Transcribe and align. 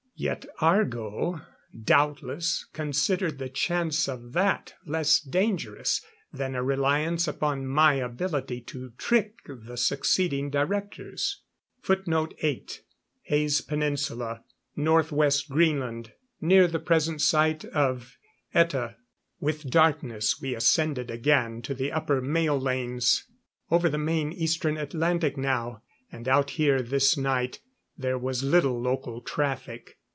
Yet 0.23 0.45
Argo 0.59 1.41
doubtless 1.83 2.65
considered 2.73 3.39
the 3.39 3.49
chance 3.49 4.07
of 4.07 4.33
that 4.33 4.75
less 4.85 5.19
dangerous 5.19 6.05
than 6.31 6.53
a 6.53 6.61
reliance 6.61 7.27
upon 7.27 7.65
my 7.65 7.95
ability 7.95 8.61
to 8.67 8.91
trick 8.99 9.37
the 9.47 9.77
succeeding 9.77 10.51
directors. 10.51 11.41
[Footnote 11.81 12.35
8: 12.43 12.83
Hayes 13.23 13.61
Peninsula, 13.61 14.43
Northwest 14.75 15.49
Greenland, 15.49 16.13
near 16.39 16.67
the 16.67 16.77
present 16.77 17.19
site 17.19 17.65
of 17.65 18.15
Etah.] 18.53 18.97
With 19.39 19.71
darkness 19.71 20.39
we 20.39 20.53
ascended 20.53 21.09
again 21.09 21.63
to 21.63 21.73
the 21.73 21.91
upper 21.91 22.21
mail 22.21 22.59
lanes. 22.61 23.23
Over 23.71 23.89
the 23.89 23.97
main 23.97 24.31
Eastern 24.33 24.77
Atlantic 24.77 25.35
now, 25.35 25.81
and 26.11 26.27
out 26.27 26.51
here 26.51 26.83
this 26.83 27.17
night, 27.17 27.59
there 27.97 28.19
was 28.19 28.43
little 28.43 28.79
local 28.79 29.21
traffic. 29.21 29.97